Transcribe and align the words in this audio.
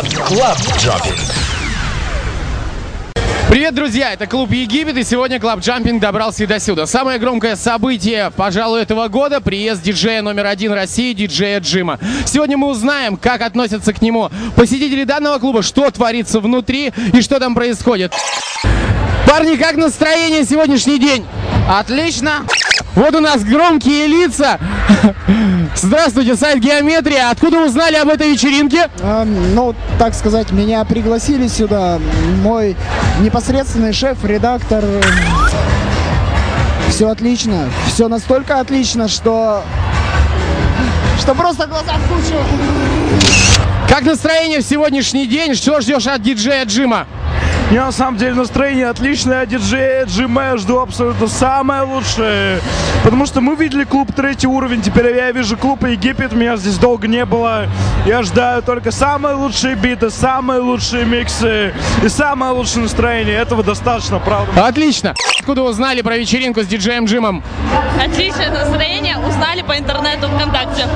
Club, 0.00 0.24
club 0.24 0.56
jumping. 0.78 1.20
Привет, 3.50 3.74
друзья! 3.74 4.14
Это 4.14 4.26
клуб 4.26 4.50
Египет, 4.50 4.96
и 4.96 5.04
сегодня 5.04 5.38
Club 5.38 5.60
Jumping 5.60 6.00
добрался 6.00 6.44
и 6.44 6.46
до 6.46 6.58
сюда. 6.58 6.86
Самое 6.86 7.18
громкое 7.18 7.54
событие, 7.54 8.32
пожалуй, 8.34 8.80
этого 8.80 9.08
года– 9.08 9.40
приезд 9.42 9.82
диджея 9.82 10.22
номер 10.22 10.46
один 10.46 10.72
России, 10.72 11.12
диджея 11.12 11.60
Джима. 11.60 11.98
Сегодня 12.24 12.56
мы 12.56 12.68
узнаем, 12.68 13.18
как 13.18 13.42
относятся 13.42 13.92
к 13.92 14.00
нему 14.00 14.30
посетители 14.56 15.04
данного 15.04 15.38
клуба, 15.38 15.62
что 15.62 15.90
творится 15.90 16.40
внутри 16.40 16.94
и 17.12 17.20
что 17.20 17.38
там 17.38 17.54
происходит. 17.54 18.14
Парни, 19.28 19.56
как 19.56 19.76
настроение 19.76 20.46
сегодняшний 20.46 20.98
день? 20.98 21.26
Отлично. 21.68 22.46
Вот 22.94 23.14
у 23.14 23.20
нас 23.20 23.44
громкие 23.44 24.06
лица. 24.06 24.58
Здравствуйте, 25.76 26.36
сайт 26.36 26.58
Геометрия. 26.58 27.30
Откуда 27.30 27.64
узнали 27.64 27.94
об 27.96 28.08
этой 28.08 28.32
вечеринке? 28.32 28.90
Эм, 29.00 29.54
ну, 29.54 29.74
так 29.98 30.14
сказать, 30.14 30.50
меня 30.50 30.84
пригласили 30.84 31.46
сюда. 31.46 31.98
Мой 32.42 32.76
непосредственный 33.20 33.92
шеф, 33.92 34.24
редактор. 34.24 34.84
Все 36.88 37.08
отлично. 37.08 37.68
Все 37.86 38.08
настолько 38.08 38.58
отлично, 38.58 39.08
что... 39.08 39.62
Что 41.20 41.34
просто 41.34 41.66
глаза 41.66 41.94
в 41.94 42.08
кучу. 42.08 42.36
Как 43.88 44.02
настроение 44.02 44.60
в 44.60 44.64
сегодняшний 44.64 45.26
день? 45.26 45.54
Что 45.54 45.80
ждешь 45.80 46.06
от 46.06 46.22
диджея 46.22 46.64
Джима? 46.64 47.06
Меня 47.70 47.86
на 47.86 47.92
самом 47.92 48.18
деле 48.18 48.34
настроение 48.34 48.88
отличное, 48.88 49.46
диджея 49.46 50.04
Джима 50.04 50.42
я 50.46 50.56
жду 50.56 50.80
абсолютно 50.80 51.28
самое 51.28 51.82
лучшее. 51.82 52.60
Потому 53.04 53.26
что 53.26 53.40
мы 53.40 53.54
видели 53.54 53.84
клуб 53.84 54.12
третий 54.12 54.48
уровень, 54.48 54.82
теперь 54.82 55.14
я 55.14 55.30
вижу 55.30 55.56
клуб 55.56 55.84
Египет, 55.84 56.32
меня 56.32 56.56
здесь 56.56 56.78
долго 56.78 57.06
не 57.06 57.24
было. 57.24 57.68
Я 58.06 58.24
ждаю 58.24 58.62
только 58.62 58.90
самые 58.90 59.36
лучшие 59.36 59.76
биты, 59.76 60.10
самые 60.10 60.58
лучшие 60.58 61.04
миксы 61.04 61.72
и 62.02 62.08
самое 62.08 62.52
лучшее 62.52 62.82
настроение. 62.82 63.36
Этого 63.36 63.62
достаточно, 63.62 64.18
правда. 64.18 64.66
Отлично. 64.66 65.14
Откуда 65.50 65.68
узнали 65.68 66.00
про 66.00 66.16
вечеринку 66.16 66.62
с 66.62 66.66
диджеем 66.68 67.06
Джимом? 67.06 67.42
Отличное 68.00 68.52
настроение. 68.52 69.16
Узнали 69.18 69.62
по 69.62 69.76
интернету 69.76 70.28
ВКонтакте. 70.28 70.86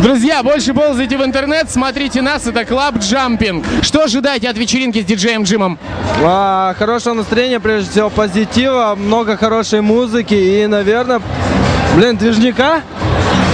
Друзья, 0.00 0.42
больше 0.42 0.74
ползайте 0.74 1.16
в 1.16 1.24
интернет, 1.24 1.70
смотрите 1.70 2.20
нас, 2.20 2.44
это 2.44 2.64
Club 2.64 2.98
Jumping. 2.98 3.64
Что 3.82 4.02
ожидаете 4.02 4.48
от 4.48 4.58
вечеринки 4.58 5.00
с 5.00 5.04
диджеем 5.04 5.44
Джимом? 5.44 5.78
А, 6.24 6.74
хорошего 6.76 7.14
настроения, 7.14 7.60
прежде 7.60 7.88
всего 7.88 8.10
позитива, 8.10 8.96
много 8.96 9.36
хорошей 9.36 9.80
музыки 9.80 10.34
и, 10.34 10.66
наверное, 10.66 11.22
блин, 11.94 12.16
движника. 12.16 12.82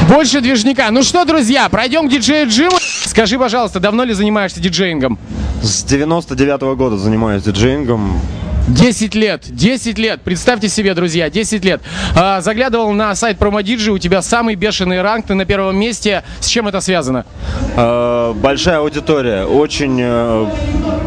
Больше 0.08 0.40
движника. 0.40 0.90
Ну 0.90 1.02
что, 1.02 1.26
друзья, 1.26 1.68
пройдем 1.68 2.08
к 2.08 2.10
диджею 2.10 2.48
Джиму. 2.48 2.78
Скажи, 3.04 3.38
пожалуйста, 3.38 3.78
давно 3.78 4.04
ли 4.04 4.14
занимаешься 4.14 4.58
диджеингом? 4.58 5.18
С 5.62 5.82
99 5.82 6.62
-го 6.62 6.76
года 6.76 6.96
занимаюсь 6.96 7.42
диджеингом. 7.42 8.22
10 8.68 9.14
лет, 9.14 9.42
10 9.46 9.98
лет, 9.98 10.20
представьте 10.22 10.68
себе, 10.68 10.94
друзья, 10.94 11.28
10 11.28 11.64
лет. 11.64 11.82
А, 12.16 12.40
заглядывал 12.40 12.92
на 12.92 13.14
сайт 13.14 13.38
PromoDigi, 13.38 13.90
у 13.90 13.98
тебя 13.98 14.22
самый 14.22 14.54
бешеный 14.54 15.02
ранг, 15.02 15.26
ты 15.26 15.34
на 15.34 15.44
первом 15.44 15.76
месте. 15.76 16.22
С 16.40 16.46
чем 16.46 16.66
это 16.66 16.80
связано? 16.80 17.26
Э, 17.76 18.32
большая 18.34 18.78
аудитория, 18.78 19.44
очень, 19.44 19.98
э, 20.00 20.46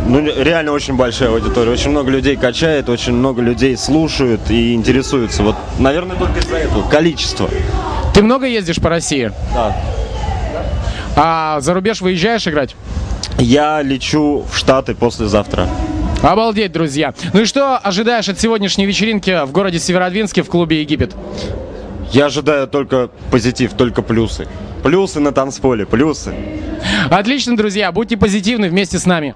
ну 0.08 0.19
реально 0.19 0.72
очень 0.72 0.95
большая 0.95 1.30
аудитория. 1.30 1.72
Очень 1.72 1.91
много 1.91 2.11
людей 2.11 2.36
качает, 2.36 2.89
очень 2.89 3.14
много 3.14 3.41
людей 3.41 3.75
слушают 3.75 4.52
и 4.52 4.75
интересуются. 4.75 5.42
Вот, 5.42 5.55
наверное, 5.80 6.16
только 6.16 6.39
из-за 6.39 6.58
этого 6.58 6.88
количество. 6.88 7.49
Ты 8.14 8.21
много 8.21 8.45
ездишь 8.45 8.77
по 8.77 8.89
России? 8.89 9.31
Да. 9.53 9.75
А 11.16 11.59
за 11.61 11.73
рубеж 11.73 12.02
выезжаешь 12.02 12.47
играть? 12.47 12.75
Я 13.39 13.81
лечу 13.81 14.45
в 14.52 14.55
Штаты 14.55 14.94
послезавтра. 14.94 15.67
Обалдеть, 16.22 16.72
друзья. 16.72 17.14
Ну 17.34 17.42
и 17.42 17.46
что 17.46 17.78
ожидаешь 17.78 18.28
от 18.28 18.40
сегодняшней 18.40 18.86
вечеринки 18.86 19.46
в 19.46 19.52
городе 19.52 19.80
Северодвинске 19.80 20.44
в 20.44 20.48
клубе 20.48 20.82
Египет? 20.82 21.16
Я 22.11 22.26
ожидаю 22.26 22.67
только 22.67 23.10
позитив, 23.32 23.73
только 23.73 24.02
плюсы. 24.02 24.48
Плюсы 24.83 25.20
на 25.20 25.32
танцполе, 25.32 25.86
плюсы. 25.86 26.33
Отлично, 27.10 27.56
друзья, 27.58 27.92
будьте 27.92 28.17
позитивны 28.17 28.70
вместе 28.70 28.98
с 28.98 29.06
нами. 29.06 29.36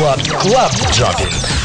Club, 0.00 0.18
club 0.40 0.72
jumping. 0.92 1.59